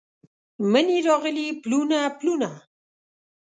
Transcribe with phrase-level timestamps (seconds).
[0.71, 2.51] مني راغلي پلونه، پلونه